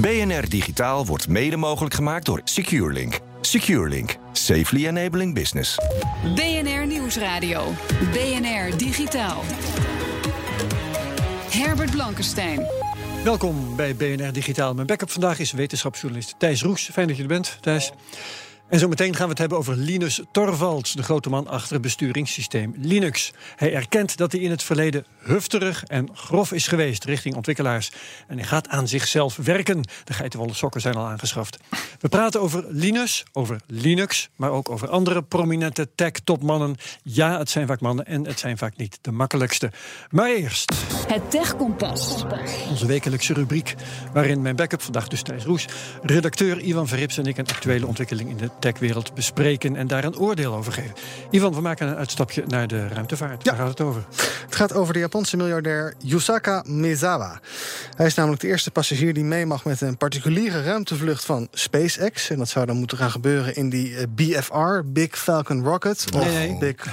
[0.00, 3.18] BNR Digitaal wordt mede mogelijk gemaakt door SecureLink.
[3.40, 4.16] SecureLink.
[4.32, 5.78] Safely enabling business.
[6.34, 7.72] BNR Nieuwsradio.
[8.12, 9.42] BNR Digitaal.
[11.50, 12.66] Herbert Blankenstein.
[13.24, 14.74] Welkom bij BNR Digitaal.
[14.74, 16.90] Mijn backup vandaag is wetenschapsjournalist Thijs Roes.
[16.92, 17.92] Fijn dat je er bent, Thijs.
[18.70, 22.74] En zometeen gaan we het hebben over Linus Torvalds, de grote man achter het besturingssysteem
[22.76, 23.32] Linux.
[23.56, 27.90] Hij erkent dat hij in het verleden hufterig en grof is geweest richting ontwikkelaars.
[28.28, 29.82] En hij gaat aan zichzelf werken.
[30.04, 31.58] De geitenwolle sokken zijn al aangeschaft.
[32.00, 36.76] We praten over Linus, over Linux, maar ook over andere prominente tech-topmannen.
[37.02, 39.70] Ja, het zijn vaak mannen en het zijn vaak niet de makkelijkste.
[40.10, 40.72] Maar eerst.
[41.06, 42.24] Het Tech Kompas.
[42.68, 43.74] Onze wekelijkse rubriek,
[44.12, 45.66] waarin mijn backup vandaag dus Thijs Roes,
[46.02, 50.18] redacteur Ivan Verrips en ik een actuele ontwikkeling in de techwereld bespreken en daar een
[50.18, 50.94] oordeel over geven.
[51.30, 53.44] Ivan, we maken een uitstapje naar de ruimtevaart.
[53.44, 54.04] Waar gaat het over?
[54.44, 57.40] Het gaat over de Japanse miljardair Yusaka Mezawa.
[57.96, 62.30] Hij is namelijk de eerste passagier die mee mag met een particuliere ruimtevlucht van SpaceX.
[62.30, 66.04] En dat zou dan moeten gaan gebeuren in die eh, BFR, Big Falcon Rocket.
[66.14, 66.58] Of Nee, nee.
[66.58, 66.86] Big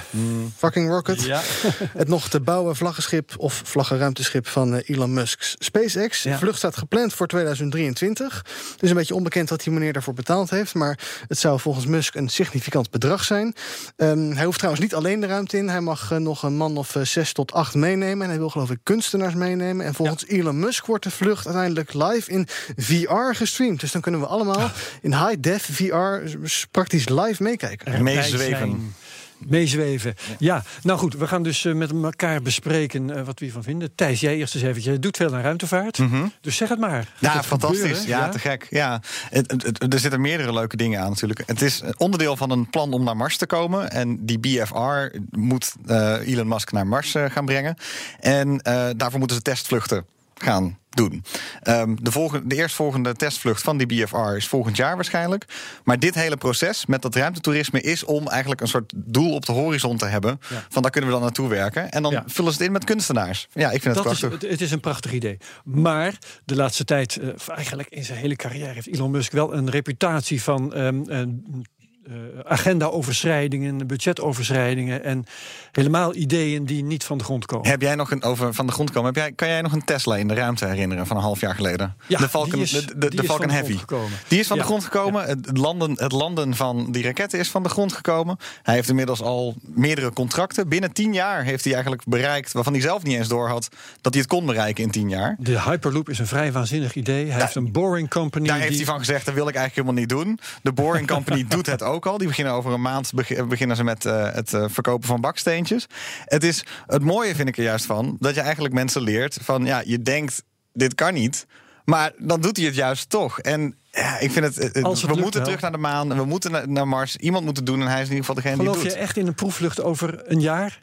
[0.56, 1.22] Fucking Rocket.
[1.22, 1.40] Ja.
[2.00, 6.22] Het nog te bouwen vlaggenschip of vlaggenruimteschip van eh, Elon Musk's SpaceX.
[6.22, 6.32] Ja.
[6.32, 8.36] De vlucht staat gepland voor 2023.
[8.72, 10.74] Het is een beetje onbekend wat die meneer daarvoor betaald heeft.
[10.74, 13.54] Maar het zou volgens Musk een significant bedrag zijn.
[13.96, 15.68] Ehm, hij hoeft trouwens niet alleen de ruimte in.
[15.68, 18.22] Hij mag eh, nog een man of eh, zes tot acht meenemen.
[18.22, 19.86] En hij wil geloof ik kunstenaars meenemen.
[19.86, 23.80] En volgens Elon Musk wordt de vlucht uiteindelijk live in VR gestreamd.
[23.80, 24.70] Dus dan kunnen we allemaal
[25.02, 26.38] in high-def VR
[26.70, 28.02] praktisch live meekijken.
[28.02, 28.94] Meezweven.
[29.38, 30.14] Meezweven.
[30.38, 33.94] Ja, nou goed, we gaan dus eh, met elkaar bespreken eh, wat we hiervan vinden.
[33.94, 34.92] Thijs, jij eerst eens even.
[34.92, 35.98] Je doet veel aan ruimtevaart.
[36.40, 37.14] Dus zeg het maar.
[37.18, 37.80] Ja, het fantastisch.
[37.80, 38.06] gebeuren?
[38.08, 38.66] Ja, te gek.
[38.70, 39.00] Ja.
[39.30, 41.42] Het, het- het- er zitten meerdere leuke dingen aan natuurlijk.
[41.46, 43.90] Het is onderdeel van een plan om naar Mars te komen.
[43.90, 47.76] En die BFR moet eh, Elon Musk naar Mars gaan brengen.
[48.20, 48.58] En
[48.96, 50.04] daarvoor moeten ze testvluchten
[50.38, 51.24] gaan doen.
[51.62, 55.44] Ehm, de, volgende, de eerstvolgende testvlucht van die BFR is volgend jaar waarschijnlijk.
[55.84, 59.52] Maar dit hele proces met dat ruimtetoerisme is om eigenlijk een soort doel op de
[59.52, 60.40] horizon te hebben.
[60.48, 60.64] Ja.
[60.68, 61.90] Van daar kunnen we dan naartoe werken.
[61.90, 62.22] En dan Ja.
[62.26, 63.48] vullen ze het in met kunstenaars.
[63.52, 64.40] Ja, ik vind het Dat is, prachtig.
[64.40, 65.38] het, het is een prachtig idee.
[65.64, 69.70] Maar de laatste tijd, eh, eigenlijk in zijn hele carrière, heeft Elon Musk wel een
[69.70, 71.66] reputatie van ehm, een,
[72.08, 72.14] eh,
[72.44, 75.24] agenda-overschrijdingen, budgetoverschrijdingen en
[75.72, 77.68] helemaal ideeën die niet van de grond komen.
[77.70, 79.06] Heb jij nog een over van de grond komen?
[79.06, 81.54] Heb jij, kan jij nog een Tesla in de ruimte herinneren van een half jaar
[81.54, 81.96] geleden?
[82.06, 83.76] Ja, de Falcon, is- de, Falcon Heavy.
[83.76, 84.10] gekomen.
[84.28, 85.24] Die is van Ja, de grond gekomen.
[85.26, 88.36] Het, landen, het landen van die raketten is van de grond gekomen.
[88.62, 90.68] Hij heeft inmiddels al meerdere contracten.
[90.68, 93.68] Binnen tien jaar heeft hij eigenlijk bereikt, waarvan hij zelf niet eens door had
[94.00, 95.36] dat hij het kon bereiken in tien jaar.
[95.38, 97.30] De Hyperloop is een vrij waanzinnig idee.
[97.30, 98.46] Hij heeft een boring company.
[98.46, 100.38] Daar heeft hij van gezegd, dat wil ik eigenlijk helemaal niet doen.
[100.62, 102.18] De Boring Company doet het ook al.
[102.18, 105.86] Die beginnen over een maand beg- beginnen ze met eh, het eh, verkopen van baksteentjes.
[106.24, 109.64] Het, is, het mooie vind ik er juist van, dat je eigenlijk mensen leert van,
[109.64, 110.42] ja, je denkt,
[110.72, 111.46] dit kan niet.
[111.84, 113.40] Maar dan doet hij het juist toch.
[113.40, 114.54] En ja, ik vind het.
[114.56, 115.42] het- we lukt moeten wel.
[115.44, 116.16] terug naar de maan.
[116.16, 117.16] We moeten naar, naar Mars.
[117.16, 117.80] Iemand moet het doen.
[117.80, 119.08] En hij is in ieder geval degene Geloof die het je doet.
[119.08, 120.82] echt in een proefvlucht over een jaar?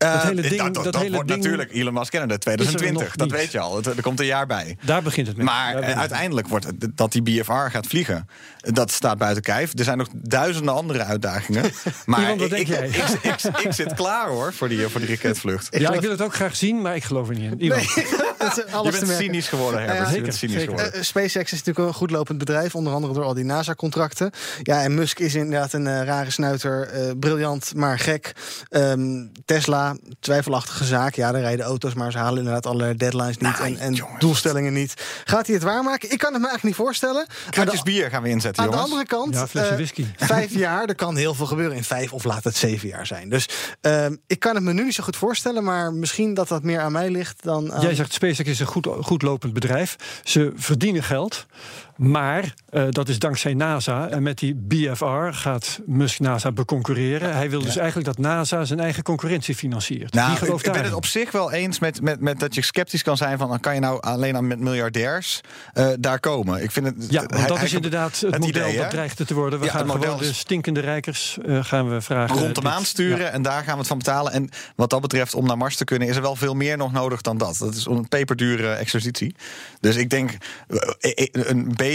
[0.00, 2.38] Eh, dat hele ding, dat, dat, dat hele wordt ding, natuurlijk Elon Musk kennen, nog
[2.38, 3.16] 2020.
[3.16, 3.82] Dat weet je al.
[3.82, 4.76] Er komt een jaar bij.
[4.84, 5.46] Daar begint het mee.
[5.46, 8.28] Maar eh, begint uiteindelijk wordt het dat die BFR gaat vliegen.
[8.60, 9.78] Dat staat buiten kijf.
[9.78, 11.64] Er zijn nog duizenden andere uitdagingen.
[12.06, 12.88] Maar ik, denk ik, jij?
[12.88, 15.68] ik, ik- ik zit klaar hoor voor die, voor die raketvlucht.
[15.78, 17.64] ja, ik wil het ook graag zien, maar ik geloof er niet in.
[17.64, 17.78] Ivan.
[18.38, 20.26] Dat is alles Je bent cynisch geworden, Herbert.
[20.26, 20.60] Ja, cynisch zeker.
[20.60, 20.92] geworden.
[20.92, 24.30] Eh, SpaceX is natuurlijk een goed lopend bedrijf, onder andere door al die NASA-contracten.
[24.62, 28.32] Ja, en Musk is inderdaad een eh, rare snuiter, eh, briljant, maar gek.
[28.68, 29.89] Ehm, Tesla,
[30.20, 31.14] twijfelachtige zaak.
[31.14, 34.20] Ja, daar rijden auto's, maar ze halen inderdaad alle deadlines niet en, en jongens.
[34.20, 34.94] doelstellingen niet.
[35.24, 36.12] Gaat hij het waarmaken?
[36.12, 37.26] Ik kan het me eigenlijk niet voorstellen.
[37.50, 40.06] Kratjes bier gaan we inzetten, aan de andere kant, Ja, flesje eh, whisky.
[40.16, 43.28] vijf jaar, er kan heel veel gebeuren in vijf of laat het zeven jaar zijn.
[43.28, 43.48] Dus
[43.80, 46.80] ehm, ik kan het me nu niet zo goed voorstellen, maar misschien dat dat meer
[46.80, 47.80] aan mij ligt dan aan...
[47.80, 49.96] Jij zegt SpaceX is een goed, goed lopend bedrijf.
[50.24, 51.46] Ze verdienen geld.
[52.00, 54.08] Maar eh, dat is dankzij NASA.
[54.08, 57.34] En met die BFR gaat Musk NASA beconcurreren.
[57.36, 60.14] Hij wil dus eigenlijk dat NASA zijn eigen concurrentie financiert.
[60.14, 63.02] Nou, ik, ik ben het op zich wel eens met, met, met dat je sceptisch
[63.02, 63.48] kan zijn van...
[63.48, 65.40] dan kan je nou alleen aan met miljardairs
[65.72, 66.62] eh, daar komen.
[66.62, 69.26] Ik vind het, Ja, want hij- dat is inderdaad het, model idee, dat dreigt het
[69.28, 69.58] te worden.
[69.58, 72.36] We Ja, gaan gewoon de stinkende rijkers eh, gaan we vragen.
[72.38, 73.28] rond de maan sturen Ja.
[73.30, 74.32] en daar gaan we het van betalen.
[74.32, 76.92] En wat dat betreft, om naar Mars te kunnen, is er wel veel meer nog
[76.92, 77.56] nodig dan dat.
[77.58, 79.34] Dat is een peperdure exercitie.
[79.80, 80.30] Dus ik denk
[81.32, 81.88] een beetje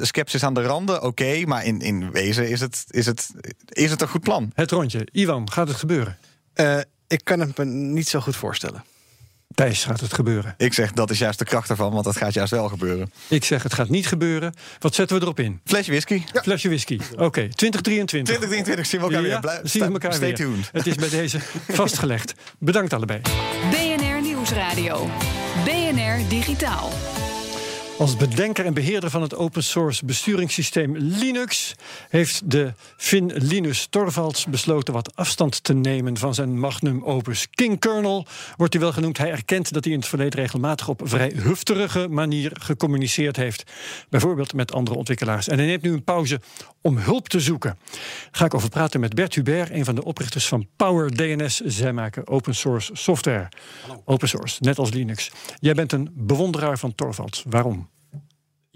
[0.00, 1.42] sceptisch aan de randen, oké.
[1.46, 3.30] maar in, in wezen is het, is, het,
[3.68, 4.50] is het een goed plan.
[4.54, 5.06] Het rondje.
[5.12, 6.18] Iwan, gaat het gebeuren?
[6.52, 8.84] Eh, ik kan het me niet zo goed voorstellen.
[9.54, 10.54] Thijs, gaat het gebeuren?
[10.58, 13.12] Ik zeg dat is juist de kracht ervan, want dat gaat juist wel gebeuren.
[13.28, 14.54] Ik zeg het gaat niet gebeuren.
[14.78, 15.60] Wat zetten we erop in?
[15.64, 16.22] Flesje whisky.
[16.32, 16.98] Flesje whisky.
[17.16, 18.34] Oké, 2023.
[18.36, 19.60] 2023 zien we elkaar Ja, weer.
[19.70, 20.36] Zien we elkaar stay weer.
[20.36, 20.68] tuned.
[20.72, 21.38] Het is bij deze
[21.68, 22.34] vastgelegd.
[22.58, 23.20] Bedankt allebei.
[23.70, 25.08] BNR Nieuwsradio.
[25.64, 26.90] BNR Digitaal.
[28.04, 31.74] Als bedenker en beheerder van het open source besturingssysteem Linux
[32.08, 37.50] heeft de Fin Linus Torvalds besloten wat afstand te nemen van zijn magnum opus.
[37.50, 39.18] King Kernel wordt hij wel genoemd.
[39.18, 43.72] Hij erkent dat hij in het verleden regelmatig op vrij hufterige manier gecommuniceerd heeft.
[44.08, 45.48] Bijvoorbeeld met andere ontwikkelaars.
[45.48, 46.40] En hij neemt nu een pauze
[46.80, 47.78] om hulp te zoeken.
[47.90, 51.60] Daar ga ik over praten met Bert Hubert, een van de oprichters van Power DNS.
[51.60, 53.48] Zij maken open source software.
[54.04, 55.30] Open source, net als Linux.
[55.60, 57.44] Jij bent een bewonderaar van Torvalds.
[57.48, 57.92] Waarom?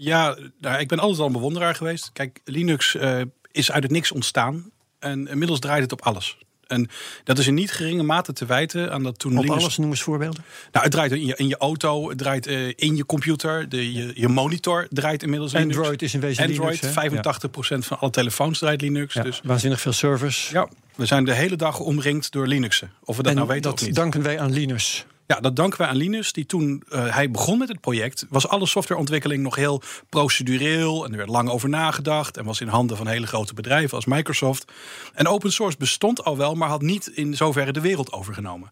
[0.01, 2.09] Ja, nou, ik ben altijd al een bewonderaar geweest.
[2.13, 4.71] Kijk, Linux eh, is uit het niks ontstaan.
[4.99, 6.37] En inmiddels draait het op alles.
[6.67, 6.89] En
[7.23, 9.61] dat is in niet geringe mate te wijten aan dat toen Op Linux...
[9.61, 10.43] alles, noem eens voorbeelden.
[10.71, 13.69] Nou, het draait in je, in je auto, het draait eh, in je computer.
[13.69, 15.75] De, je, je monitor draait inmiddels Linux.
[15.77, 17.79] Android is in wezen Android, Linux, hè?
[17.81, 19.13] 85% van alle telefoons draait Linux.
[19.13, 20.49] Ja, Dus waanzinnig veel servers.
[20.49, 22.91] ja, we zijn de hele dag omringd door Linuxen.
[23.03, 23.95] Of we dat en nou weten dat of niet.
[23.95, 25.05] danken wij aan Linus.
[25.31, 26.33] Ja, dat danken wij aan Linus.
[26.33, 31.05] Die toen eh, hij begon met het project, was alle softwareontwikkeling nog heel procedureel.
[31.05, 32.37] En er werd lang over nagedacht.
[32.37, 34.71] En was in handen van hele grote bedrijven als Microsoft.
[35.13, 38.71] En open source bestond al wel, maar had niet in zoverre de wereld overgenomen.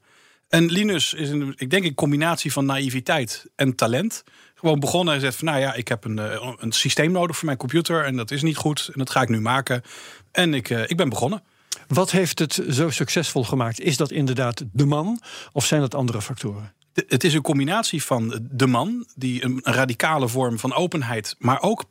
[0.50, 4.24] En Linus is een, ik denk een combinatie van naïviteit en talent.
[4.56, 7.45] Gewoon begonnen en zegt van nou ja, ik heb een, eh, een systeem nodig voor
[7.45, 8.04] mijn computer.
[8.04, 8.89] En dat is niet goed.
[8.94, 9.83] En dat ga ik nu maken.
[10.31, 11.44] En ik, eh, ik ben begonnen.
[11.87, 13.79] Wat heeft het zo succesvol gemaakt?
[13.79, 16.73] Is dat inderdaad de man of zijn dat andere factoren?
[16.93, 21.61] Het is een combinatie van de man, die een, een radicale vorm van openheid, maar
[21.61, 21.83] ook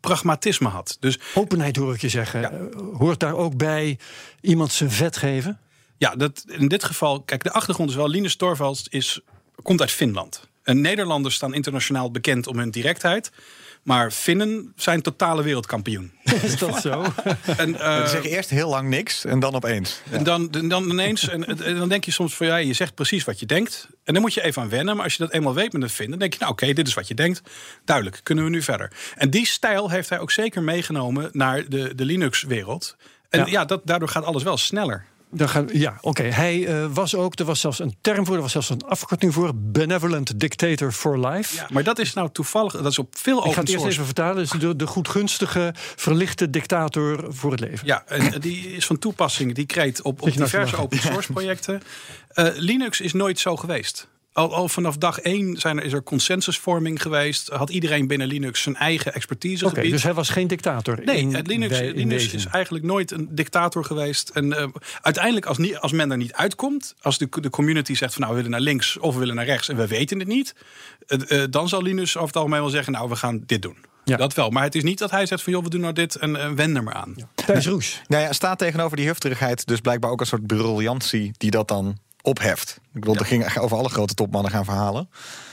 [0.00, 0.96] pragmatisme had.
[1.00, 2.52] Dus Openheid hoor ik je zeggen.
[2.52, 3.98] Eh, Hoort daar ook bij
[4.40, 5.60] iemand zijn vet geven?
[5.98, 9.20] ja, dat, in dit geval, kijk, de achtergrond is wel, Linus Torvalds is,
[9.62, 10.47] komt uit Finland.
[10.68, 13.30] En Nederlanders staan internationaal bekend om hun directheid.
[13.82, 16.12] Maar Finnen zijn totale wereldkampioen.
[16.42, 17.02] Is dat zo?
[17.56, 20.00] En, eh, Ze zeggen eerst heel lang niks en dan opeens.
[20.10, 23.24] En dan, dan ineens, en, en dan denk je soms van ja, je zegt precies
[23.24, 23.88] wat je denkt.
[24.04, 24.94] En dan moet je even aan wennen.
[24.94, 26.86] Maar als je dat eenmaal weet met een Fin, dan denk je, nou oké, dit
[26.86, 27.42] is wat je denkt.
[27.84, 28.92] Duidelijk, kunnen we nu verder.
[29.14, 32.96] En die stijl heeft hij ook zeker meegenomen naar de, de Linux-wereld.
[33.30, 33.46] En Ja.
[33.46, 35.04] ja, dat, daardoor gaat alles wel sneller.
[35.30, 36.22] Dan gaan, ja, oké.
[36.22, 39.34] Hij eh, was ook, er was zelfs een term voor, er was zelfs een afkorting
[39.34, 41.56] voor: Benevolent Dictator for Life.
[41.56, 43.84] Ja, maar dat is nou toevallig, dat is op veel Ik ga open het eerst
[43.84, 44.36] even vertalen.
[44.36, 47.86] Dus de, de goedgunstige, verlichte dictator voor het leven.
[47.86, 51.82] Ja, en die is van toepassing, die kreet op, op nou diverse open source projecten.
[52.28, 54.08] Eh, Linux is nooit zo geweest.
[54.38, 57.48] Al, al vanaf dag één zijn er, is er consensusvorming geweest.
[57.48, 59.90] Had iedereen binnen Linux zijn eigen Oké, expertisegebied.
[59.90, 61.00] dus hij was geen dictator.
[61.04, 64.28] Nee, in het Linux, in Linux is eigenlijk nooit een dictator geweest.
[64.28, 64.66] En eh,
[65.00, 68.34] uiteindelijk, als, niet, als men er niet uitkomt, als de, de community zegt van nou
[68.34, 70.54] we willen naar links of we willen naar rechts en we weten het niet,
[71.06, 73.76] eh, dan zal Linus over het algemeen wel zeggen nou we gaan dit doen.
[74.04, 74.16] Ja.
[74.16, 74.50] Dat wel.
[74.50, 76.50] Maar het is niet dat hij zegt van joh we doen nou dit en eh,
[76.50, 77.14] wend er maar aan.
[77.34, 78.02] Thijs Roes.
[78.06, 81.98] Nou ja, staat tegenover die hufterigheid dus blijkbaar ook een soort briljantie die dat dan
[82.28, 82.80] opheft.
[82.94, 85.08] Ik bedoel, er ging over alle grote topmannen gaan verhalen.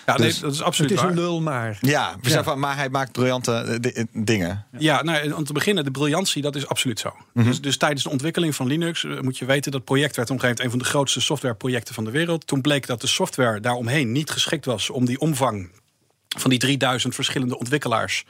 [0.06, 1.10] Ja, nee, Dus- dat is Het absoluut is waar.
[1.10, 1.77] een lul maar.
[1.81, 4.66] Ja, we zeggen van, maar hij maakt briljante eh, eh, dingen.
[4.78, 7.16] Ja, nou, om te beginnen, de briljantie, dat is absoluut zo.
[7.33, 7.45] Mhm.
[7.47, 10.64] dus, dus tijdens de ontwikkeling van Linux eh, moet je weten dat project werd omgegeven
[10.64, 12.47] een van de grootste softwareprojecten van de wereld.
[12.47, 15.69] Toen bleek dat de software daaromheen niet geschikt was om die omvang
[16.38, 18.26] van die 3000 verschillende ontwikkelaars,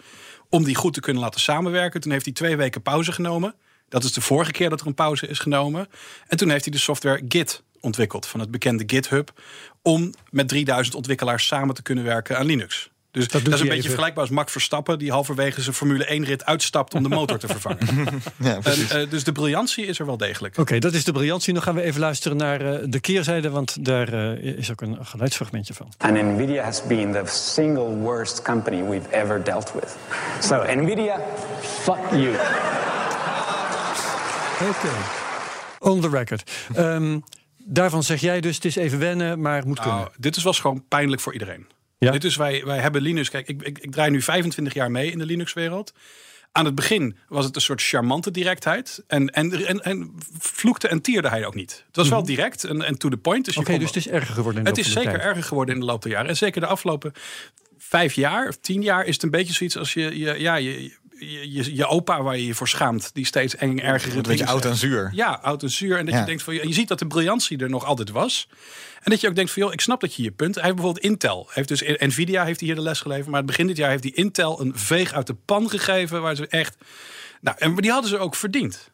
[0.49, 2.01] om die goed te kunnen laten samenwerken.
[2.01, 3.55] Toen heeft hij twee weken pauze genomen.
[3.89, 5.87] Dat is de vorige keer dat er een pauze is genomen.
[6.27, 9.41] En toen heeft hij de software Git ontwikkeld van het bekende GitHub.
[9.81, 12.89] Om met 3000 ontwikkelaars samen te kunnen werken aan Linux.
[13.15, 13.83] Dus dat, is een beetje even.
[13.83, 14.99] vergelijkbaar als Max Verstappen...
[14.99, 17.77] die halverwege zijn Formule 1-rit uitstapt om de motor te vervangen.
[18.37, 20.57] Ja, En, eh, dus de briljantie is er wel degelijk.
[20.57, 21.53] Oké, dat is de briljantie.
[21.53, 25.05] Dan gaan we even luisteren naar eh, de keerzijde, want daar eh, is ook een
[25.05, 25.93] geluidsfragmentje van.
[25.97, 29.95] And NVIDIA has been the single worst company we've ever dealt with.
[30.39, 31.19] So, NVIDIA,
[31.61, 32.29] fuck you.
[34.69, 34.89] Oké.
[35.79, 36.51] On the record.
[36.73, 37.19] Ehm,
[37.65, 40.11] daarvan zeg jij dus, het is even wennen, maar het moet Nou, kunnen.
[40.17, 41.67] dit is was gewoon pijnlijk voor iedereen.
[41.97, 42.11] Ja?
[42.11, 43.29] Dit is, wij, wij hebben Linux.
[43.29, 45.93] Kijk, ik, ik, ik draai nu 25 jaar mee in de Linux-wereld.
[46.51, 49.03] aan het begin was het een soort charmante directheid.
[49.07, 51.83] En, en, en, en vloekte en tierde hij ook niet.
[51.87, 53.45] Het was wel direct en, en to the point.
[53.45, 53.65] Dus Mhm.
[53.69, 55.23] Oké, dus het is erger geworden in de het is zeker tijd.
[55.23, 56.29] erger geworden in de loop der jaren.
[56.29, 57.11] En zeker de afgelopen
[57.77, 60.97] vijf jaar of tien jaar is het een beetje zoiets als je, je, ja, je,
[61.19, 63.09] je, je, je opa waar je je voor schaamt.
[63.13, 65.11] Die steeds eng erger Een beetje oud en zuur.
[65.13, 65.97] Ja, oud en zuur.
[65.97, 66.19] En dat Ja.
[66.19, 68.47] je denkt van, je ziet dat de briljantie er nog altijd was.
[69.03, 70.55] En dat je ook denkt van, joh, ik snap dat je je punt.
[70.55, 71.47] Hij heeft bijvoorbeeld Intel.
[71.51, 73.27] Heeft dus Nvidia heeft hier de les geleverd.
[73.27, 76.21] Maar het begin dit jaar heeft hij Intel een veeg uit de pan gegeven.
[76.21, 76.75] Waar ze echt...
[77.41, 78.91] Nou, en die hadden ze ook verdiend.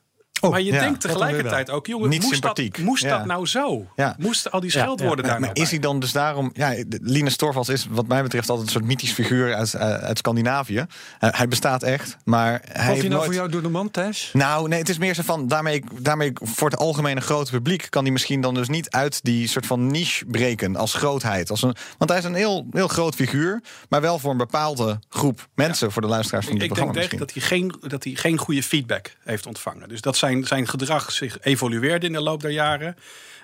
[0.49, 3.17] Maar je ja, denkt tegelijkertijd ook, jongen, Niet moest, dat, moest Ja.
[3.17, 3.85] dat nou zo?
[3.95, 4.15] Ja.
[4.19, 5.31] Moesten al die scheldwoorden ja.
[5.31, 6.49] daar Maar, nou maar is hij dan dus daarom...
[6.53, 9.93] Ja, de- Linus Torvalds is wat mij betreft altijd een soort mythisch figuur uit, eh,
[9.93, 10.85] uit Scandinavië.
[11.19, 13.25] Eh, hij bestaat echt, maar hij Valt heeft hij nou nooit...
[13.25, 14.29] voor jou door de man, Thijs?
[14.33, 18.03] Nou, nee, het is meer zo van, daarmee, daarmee voor het algemene grote publiek kan
[18.03, 21.49] hij misschien dan dus niet uit die soort van niche breken als grootheid.
[21.49, 24.99] Als een, want hij is een heel, heel groot figuur, maar wel voor een bepaalde
[25.09, 27.43] groep mensen, voor de luisteraars van dit Ik denk programma echt misschien.
[27.43, 29.89] dat hij, geen, dat hij geen goede feedback heeft ontvangen.
[29.89, 32.95] Dus dat zijn, zijn gedrag zich evolueerde in de loop der jaren.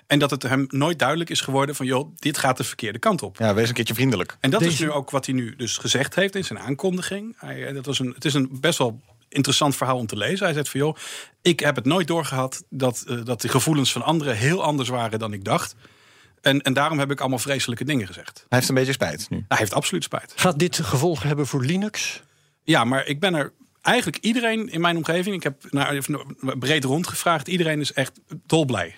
[0.06, 1.86] En dat het hem nooit duidelijk is geworden van...
[1.86, 3.36] joh, dit gaat de verkeerde kant op.
[3.38, 4.36] Ja, wees een keertje vriendelijk.
[4.40, 7.36] En dat is nu ook wat hij nu dus gezegd heeft in zijn aankondiging.
[7.38, 10.44] Hij, eh, dat was een, het is een best wel interessant verhaal om te lezen.
[10.44, 10.96] Hij zegt van joh,
[11.42, 12.64] ik heb het nooit doorgehad...
[12.70, 15.74] dat, eh, dat de gevoelens van anderen heel anders waren dan ik dacht.
[16.40, 18.44] En, en daarom heb ik allemaal vreselijke dingen gezegd.
[18.48, 19.44] Hij heeft een beetje spijt nu.
[19.48, 20.32] Hij heeft absoluut spijt.
[20.36, 22.22] Gaat dit gevolgen hebben voor Linux?
[22.62, 23.52] Ja, maar ik ben er
[23.88, 25.36] eigenlijk iedereen in mijn omgeving.
[25.36, 27.48] Ik heb naar, even breed rondgevraagd.
[27.48, 28.94] Iedereen is echt dolblij.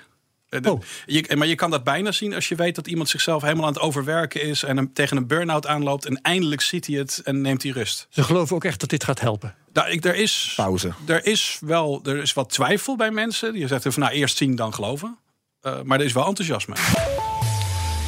[0.48, 0.80] Eh, Oh.
[1.06, 3.72] je, maar je kan dat bijna zien als je weet dat iemand zichzelf helemaal aan
[3.72, 4.62] het overwerken is.
[4.62, 6.06] en hem tegen een burn-out aanloopt.
[6.06, 8.06] en eindelijk ziet hij het en neemt hij rust.
[8.10, 9.54] Ze geloven ook echt dat dit gaat helpen.
[9.72, 10.92] Nou, ik, er, is, Pauze.
[11.06, 13.52] er, is wel, er is wat twijfel bij mensen.
[13.52, 15.18] Die zeggen van nou eerst zien dan geloven.
[15.60, 16.74] Eh, maar er is wel enthousiasme.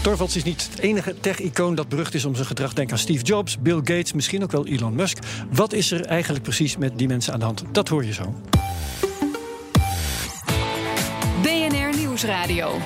[0.02, 2.72] Torvalds is niet het enige tech-icoon dat berucht is om zijn gedrag.
[2.72, 5.18] Denk aan Steve Jobs, Bill Gates, misschien ook wel Elon Musk.
[5.50, 7.64] Wat is er eigenlijk precies met die mensen aan de hand?
[7.72, 8.34] Dat hoor je zo.
[11.42, 12.78] BNR Nieuwsradio.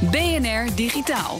[0.00, 1.38] BNR Digitaal.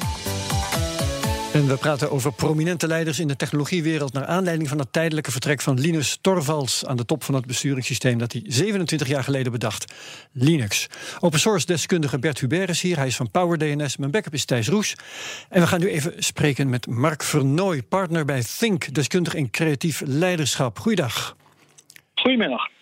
[1.56, 4.12] En we praten over prominente leiders in de technologiewereld...
[4.12, 6.86] naar aanleiding van het tijdelijke vertrek van Linus Torvalds...
[6.86, 9.94] aan de top van het besturingssysteem dat hij 27 jaar geleden bedacht.
[10.32, 10.88] Linux.
[11.20, 12.96] Open source deskundige Bert Hubert is hier.
[12.96, 13.96] Hij is van PowerDNS.
[13.96, 14.94] Mijn backup is Thijs Roes.
[15.48, 17.82] En we gaan nu even spreken met Mark Vernooy...
[17.82, 20.78] partner bij Think, deskundig in creatief leiderschap.
[20.78, 21.36] Goeiedag.
[22.14, 22.75] Goedemiddag.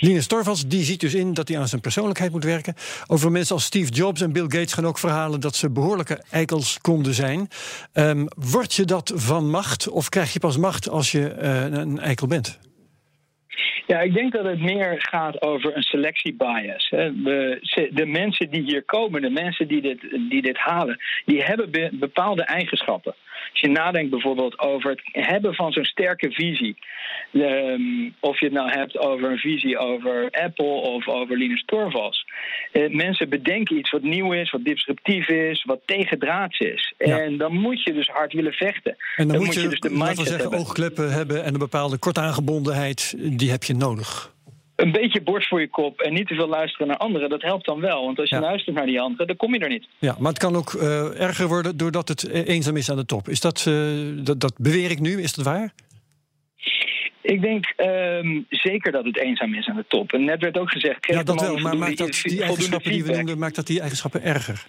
[0.00, 2.74] Linus Torvalds die ziet dus in dat hij aan zijn persoonlijkheid moet werken.
[3.06, 6.80] Over mensen als Steve Jobs en Bill Gates gaan ook verhalen dat ze behoorlijke eikels
[6.80, 7.48] konden zijn.
[7.92, 11.98] Ehm, word je dat van macht of krijg je pas macht als je eh, een
[11.98, 12.58] eikel bent?
[13.86, 16.88] Ja, ik denk dat het meer gaat over een selectiebias.
[16.90, 21.90] De mensen die hier komen, de mensen die dit, die dit halen, die hebben be-
[21.92, 23.14] bepaalde eigenschappen.
[23.54, 26.76] Als je nadenkt bijvoorbeeld over het hebben van zo'n sterke visie.
[27.32, 32.24] Ehm, of je het nou hebt over een visie over Apple of over Linus Torvalds.
[32.72, 36.94] Eh, mensen bedenken iets wat nieuw is, wat disruptief is, wat tegendraads is.
[36.98, 37.20] Ja.
[37.20, 38.96] En dan moet je dus hard willen vechten.
[39.16, 40.58] En dan, moet je, dus de mindset zeggen, hebben.
[40.58, 44.32] oogkleppen hebben en een bepaalde kortaangebondenheid, die heb je nodig.
[44.76, 47.64] Een beetje borst voor je kop en niet te veel luisteren naar anderen, dat helpt
[47.66, 48.04] dan wel.
[48.04, 48.40] Want als je Ja.
[48.42, 49.88] luistert naar die anderen, dan kom je er niet.
[49.98, 53.06] Ja, maar het kan ook eh, erger worden doordat het eh, eenzaam is aan de
[53.06, 53.28] top.
[53.28, 53.74] Is dat, eh,
[54.14, 55.72] dat, dat beweer ik nu, is dat waar?
[57.20, 60.12] Ik denk ehm, zeker dat het eenzaam is aan de top.
[60.12, 63.12] En net werd ook gezegd, Ja, dat wel, maar maakt dat die eigenschappen die we
[63.12, 64.66] noemden, maakt dat die eigenschappen erger?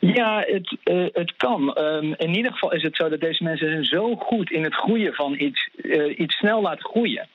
[0.00, 1.74] Ja, het, eh, het kan.
[1.74, 4.74] Ehm, in ieder geval is het zo dat deze mensen zijn zo goed in het
[4.74, 5.68] groeien van iets,
[6.16, 7.28] iets snel laten groeien.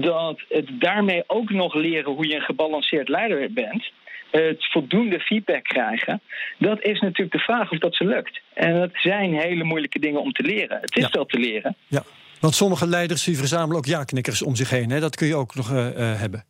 [0.00, 3.90] Dat het daarmee ook nog leren hoe je een gebalanceerd leider bent.
[4.30, 6.20] Het voldoende feedback krijgen.
[6.58, 8.40] Dat is natuurlijk de vraag of dat ze lukt.
[8.54, 10.80] En dat zijn hele moeilijke dingen om te leren.
[10.80, 11.08] Het is Ja.
[11.12, 11.76] wel te leren.
[11.86, 12.02] Ja,
[12.40, 14.90] want sommige leiders die verzamelen ook ja-knikkers om zich heen.
[14.90, 15.00] Hè?
[15.00, 16.44] Dat kun je ook nog eh, eh, hebben.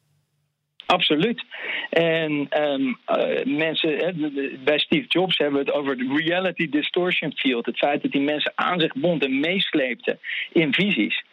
[0.86, 1.44] Absoluut.
[1.90, 4.16] En ehm, eh, mensen,
[4.64, 7.66] bij Steve Jobs hebben we het over de reality distortion field.
[7.66, 10.18] Het feit dat die mensen aan zich bond en meesleepten
[10.52, 11.24] in visies.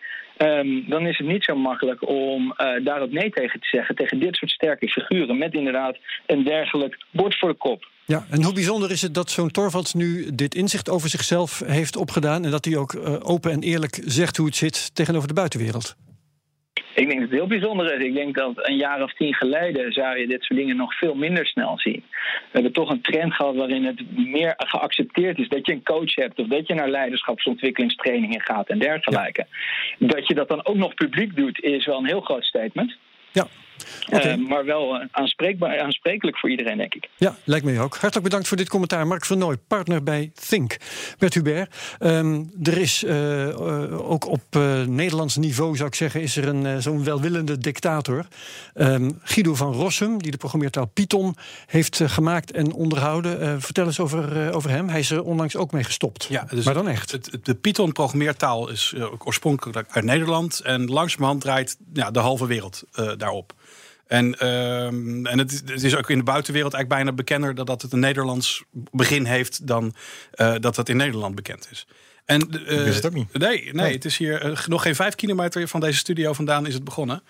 [0.42, 3.96] Ehm, dan is het niet zo makkelijk om eh, daar nee tegen te zeggen.
[3.96, 5.38] Tegen dit soort sterke figuren.
[5.38, 7.90] Met inderdaad een dergelijk bord voor de kop.
[8.06, 11.96] Ja, en hoe bijzonder is het dat zo'n Torvalds nu dit inzicht over zichzelf heeft
[11.96, 12.46] opgedaan...
[12.46, 15.96] en dat hij ook eh, open en eerlijk zegt hoe het zit tegenover de buitenwereld?
[16.94, 18.06] Ik denk dat het heel bijzonder is.
[18.06, 21.16] Ik denk dat een jaar of tien geleden zou je dit soort dingen nog veel
[21.16, 22.04] minder snel zien.
[22.10, 26.16] We hebben toch een trend gehad waarin het meer geaccepteerd is dat je een coach
[26.16, 29.46] hebt of dat je naar leiderschapsontwikkelingstrainingen gaat en dergelijke.
[30.00, 32.98] Dat je dat dan ook nog publiek doet, is wel een heel groot statement.
[33.32, 33.48] Ja,
[34.10, 37.10] Uh, maar wel aanspreekbaar, aansprekelijk voor iedereen, denk ik.
[37.18, 37.92] Ja, lijkt me ook.
[37.92, 39.08] Hartelijk bedankt voor dit commentaar.
[39.08, 40.78] Mark van Nooy, partner bij Think.
[41.18, 44.44] Bert Hubert, um, er is uh, uh, ook op
[44.86, 48.26] Nederlands niveau, zou ik zeggen, is er een zo'n welwillende dictator.
[48.76, 51.36] Um, Guido van Rossum, die de programmeertaal Python
[51.66, 53.62] heeft gemaakt en onderhouden.
[53.62, 54.90] vertel eens over, over hem.
[54.90, 56.28] Hij is er onlangs ook mee gestopt.
[56.30, 57.12] Ja, dus maar dan echt.
[57.12, 60.60] Het, de Python-programmeertaal is oorspronkelijk uit Nederland.
[60.60, 62.84] En langzamerhand draait ja, de halve wereld
[63.18, 63.54] daarop.
[64.12, 64.86] En, uh,
[65.32, 68.00] en het, het, is ook in de buitenwereld eigenlijk bijna bekender dat, dat het een
[68.00, 69.94] Nederlands begin heeft dan
[70.36, 71.88] uh, dat het in Nederland bekend is.
[72.32, 73.38] En, uh, ik wist het ook niet.
[73.38, 76.74] Nee, nee, het is hier uh, nog geen vijf kilometer van deze studio vandaan is
[76.74, 77.24] het begonnen.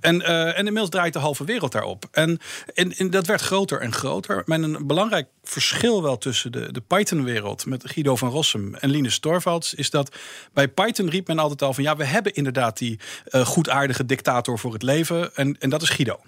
[0.00, 2.08] En, uh, en inmiddels draait de halve wereld daarop.
[2.10, 2.38] En,
[2.74, 4.42] en, en, dat werd groter en groter.
[4.46, 9.18] Maar een belangrijk verschil wel tussen de, de Python-wereld met Guido van Rossum en Linus
[9.18, 10.16] Torvalds is dat
[10.52, 12.98] bij Python riep men altijd al van ja, we hebben inderdaad die
[13.30, 15.34] goedaardige dictator voor het leven.
[15.34, 16.20] En, en dat is Guido.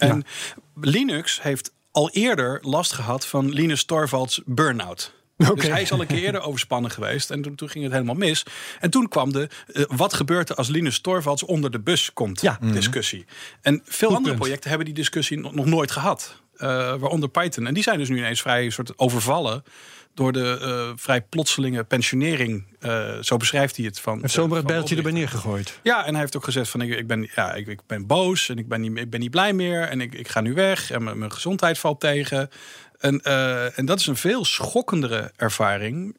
[0.00, 0.24] En
[0.80, 5.15] Linux heeft al eerder last gehad van Linus Torvalds burn-out.
[5.36, 5.54] Okay.
[5.54, 7.30] Dus hij is al een keer eerder overspannen geweest.
[7.30, 8.42] En toen, toen ging het helemaal mis.
[8.80, 12.40] En toen kwam de uh, wat gebeurt er als Linus Torvalds onder de bus komt
[12.40, 12.58] ja.
[12.60, 13.24] discussie.
[13.60, 14.38] En veel Goed andere punt.
[14.38, 16.40] projecten hebben die discussie nog, nog nooit gehad.
[16.56, 16.60] Uh,
[16.94, 17.66] waaronder Python.
[17.66, 19.64] En die zijn dus nu ineens vrij soort overvallen
[20.16, 22.64] door de uh, vrij plotselinge pensionering.
[22.80, 24.00] Uh, zo beschrijft hij het.
[24.00, 25.80] Van, heeft zomaar het bijltje erbij neergegooid.
[25.82, 28.48] Ja, en hij heeft ook gezegd van ik, ik ben, ja, ik, ik, ben boos
[28.48, 29.82] en ik ben niet, ik ben niet blij meer.
[29.82, 32.50] En ik, ik ga nu weg en mijn gezondheid valt tegen.
[32.98, 36.16] En, uh, en dat is een veel schokkendere ervaring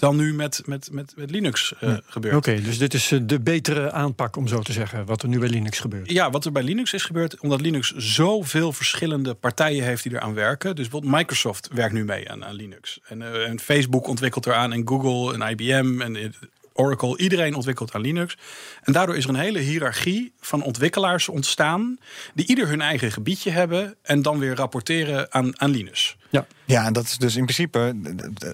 [0.00, 2.00] dan nu met, met, met, met Linux uh, ja.
[2.06, 2.36] gebeurt.
[2.36, 5.38] Oké, okay, dus dit is de betere aanpak, om zo te zeggen, wat er nu
[5.38, 6.10] bij Linux gebeurt.
[6.10, 10.34] Ja, wat er bij Linux is gebeurd, omdat Linux zoveel verschillende partijen heeft die eraan
[10.34, 10.76] werken.
[10.76, 13.00] Dus bijvoorbeeld Microsoft werkt nu mee aan, aan Linux.
[13.04, 16.34] En, en Facebook ontwikkelt eraan, en Google en IBM en
[16.80, 18.36] Oracle, iedereen ontwikkelt aan Linux.
[18.82, 21.98] En daardoor is er een hele hiërarchie van ontwikkelaars ontstaan.
[22.34, 23.94] die ieder hun eigen gebiedje hebben.
[24.02, 26.16] en dan weer rapporteren aan, aan Linus.
[26.30, 26.46] Ja.
[26.64, 27.94] ja, en dat is dus in principe,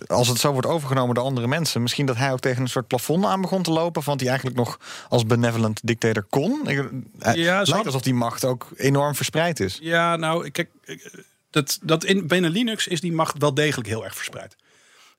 [0.06, 2.86] als het zo wordt overgenomen door andere mensen, misschien dat hij ook tegen een soort
[2.86, 6.60] plafond aan begon te lopen, want hij eigenlijk nog als benevolent dictator kon.
[7.34, 9.78] Ja, het lijkt alsof die macht ook enorm verspreid is.
[9.80, 10.70] Ja, nou, kijk,
[11.50, 14.56] dat, dat in, binnen Linux is die macht wel degelijk heel erg verspreid.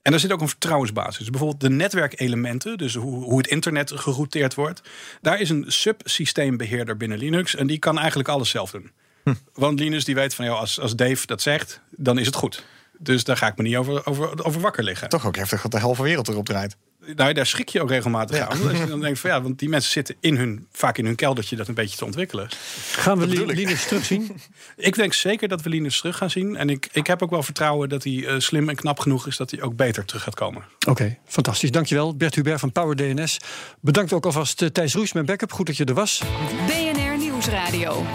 [0.08, 1.30] En er zit ook een vertrouwensbasis.
[1.30, 4.82] Bijvoorbeeld de netwerkelementen, dus hoe, hoe het internet gerouteerd wordt.
[5.22, 8.92] Daar is een subsysteembeheerder binnen Linux en die kan eigenlijk alles zelf doen.
[9.24, 9.34] Hm.
[9.54, 12.66] Want Linus die weet van, ja, als, als Dave dat zegt, dan is het goed.
[13.00, 15.10] Dus daar ga ik me niet over, over, over wakker liggen.
[15.10, 16.78] Toch ook heftig dat de halve wereld erop draait.
[17.16, 18.48] Nou, daar schrik je ook regelmatig ja.
[18.48, 18.68] aan.
[18.70, 21.16] Als je dan denkt van ja, want die mensen zitten in hun, vaak in hun
[21.16, 22.48] keldertje dat een beetje te ontwikkelen.
[22.92, 24.40] Gaan we Linus terugzien?
[24.76, 26.56] ik denk zeker dat we Linus terug gaan zien.
[26.56, 29.38] En ik, ik heb ook wel vertrouwen dat hij uh, slim en knap genoeg is
[29.38, 30.64] dat hij ook beter terug gaat komen.
[30.80, 31.72] Oké, okay, fantastisch.
[31.72, 32.16] Dankjewel.
[32.16, 33.38] Bert Hubert van Power DNS.
[33.82, 35.52] Bedankt ook alvast uh, Thijs Roes, mijn backup.
[35.52, 36.22] Goed dat je er was.
[36.68, 38.06] BNR Nieuwsradio.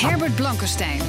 [0.00, 1.00] Herbert Blankenstein.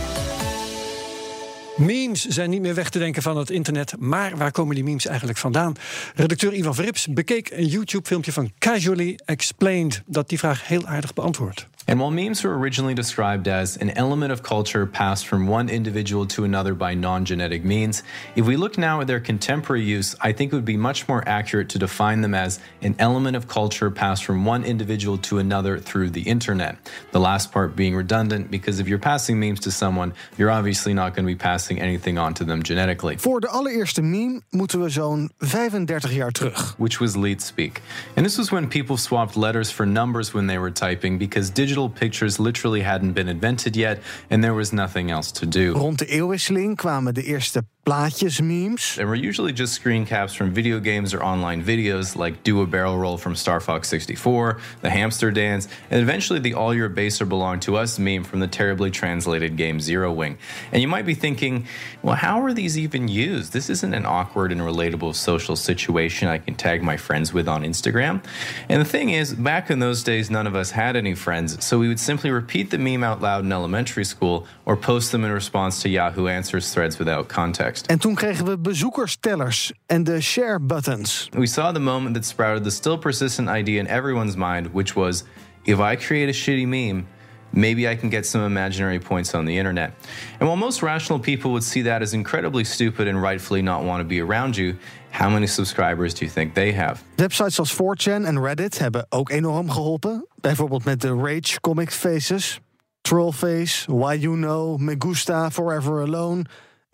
[1.75, 3.93] Memes zijn niet meer weg te denken van het internet.
[3.99, 5.73] Maar waar komen die memes eigenlijk vandaan?
[6.15, 10.01] Redacteur Ivan Verrips bekeek een YouTube-filmpje van Casually Explained...
[10.05, 11.67] dat die vraag heel aardig beantwoordt.
[11.87, 16.25] And while memes were originally described as an element of culture passed from one individual
[16.27, 18.01] to another by non genetic means,
[18.35, 21.23] if we look now at their contemporary use, I think it would be much more
[21.27, 25.77] accurate to define them as an element of culture passed from one individual to another
[25.77, 26.75] through the internet.
[27.11, 31.13] The last part being redundant because if you're passing memes to someone, you're obviously not
[31.13, 33.17] going to be passing anything on to them genetically.
[33.17, 36.75] Voor de allereerste meme moeten we zo'n 35 jaar terug.
[36.77, 37.81] Which was lead speak.
[38.15, 41.74] And this was when people swapped letters for numbers when they were typing because digital
[41.89, 45.71] pictures literally hadn't been invented yet and there was nothing else to do.
[45.71, 48.95] Rond de eeuwwisseling kwamen de eerste plaatjes memes.
[48.95, 52.65] They were usually just screen caps from video games or online videos like Do a
[52.65, 57.25] Barrel Roll from Star Fox 64, The Hamster Dance, and eventually the All Your Baser
[57.25, 60.39] Belong to Us meme from the terribly translated game Zero Wing.
[60.71, 61.67] And you might be thinking,
[62.01, 63.53] well, how are these even used?
[63.53, 67.61] This isn't an awkward and relatable social situation I can tag my friends with on
[67.61, 68.25] Instagram.
[68.67, 71.77] And the thing is, back in those days, none of us had any friends, so
[71.77, 75.31] we would simply repeat the meme out loud in elementary school or post them in
[75.31, 77.74] response to Yahoo Answers threads without context.
[77.81, 81.29] En toen kregen we bezoekerstellers en de share buttons.
[81.31, 85.23] We saw the moment that sprouted the still persistent idea in everyone's mind, which was
[85.63, 87.05] if I create a shitty meme,
[87.49, 89.91] maybe I can get some imaginary points on the internet.
[90.39, 94.01] And while most rational people would see that as incredibly stupid and rightfully not want
[94.01, 94.75] to be around you,
[95.09, 96.99] how many subscribers do you think they have?
[97.15, 100.27] Websites als 4chan en Reddit hebben ook enorm geholpen.
[100.41, 102.59] Bijvoorbeeld met de Rage Comic Faces,
[103.01, 106.45] Trollface, Why You Know, Me Gusta, Forever Alone.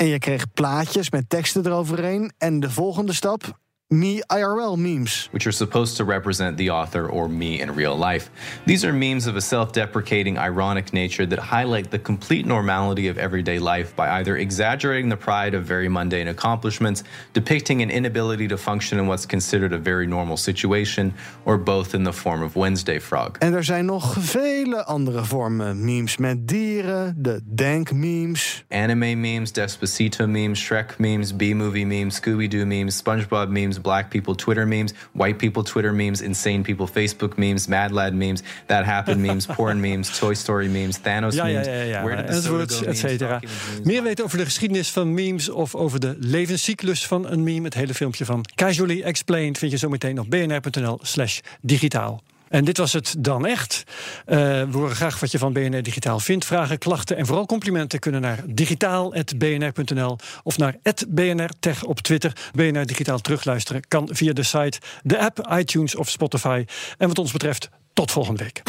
[0.02, 2.32] En je kreeg plaatjes met teksten eroverheen.
[2.38, 3.60] En de volgende stap,
[3.92, 5.28] me IRL memes.
[5.32, 8.30] which are supposed to represent the author or me in real life.
[8.66, 13.18] These are memes of a self deprecating, ironic nature that highlight the complete normality of
[13.18, 18.58] everyday life by either exaggerating the pride of very mundane accomplishments, depicting an inability to
[18.58, 21.14] function in what's considered a very normal situation,
[21.46, 23.38] or both in the form of Wednesday Frog.
[23.40, 28.64] En er zijn nog vele andere vormen memes met dieren, de denk-memes.
[28.70, 34.10] Anime memes, Despacito memes, Shrek memes, B movie memes, Scooby Doo memes, SpongeBob memes, black
[34.10, 38.86] people Twitter memes, white people Twitter memes, insane people Facebook memes, Mad Lad memes, That
[38.86, 42.04] Happened memes, porn memes, Toy Story memes, Thanos Ja, memes, ja, ja.
[42.04, 43.40] Where Did the Soda enzovoort, Go et cetera.
[43.84, 47.66] Meer weten over de geschiedenis van memes of over de levenscyclus van een meme.
[47.66, 52.22] Het hele filmpje van Casually Explained vind je zometeen op bnr.nl slash digitaal.
[52.52, 53.84] En dit was het dan echt.
[54.26, 56.46] Eh, we horen graag wat je van BNR Digitaal vindt.
[56.46, 60.76] Vragen, klachten en vooral complimenten kunnen naar digitaal.bnr.nl of naar
[61.08, 62.34] @bnrtech op Twitter.
[62.54, 66.66] BNR Digitaal terugluisteren kan via de site, de app, iTunes of Spotify.
[66.98, 68.62] En wat ons betreft, tot volgende week.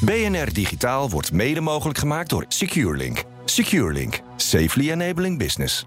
[0.00, 3.22] BNR Digitaal wordt mede mogelijk gemaakt door SecureLink.
[3.44, 4.20] SecureLink.
[4.36, 5.86] Safely enabling business.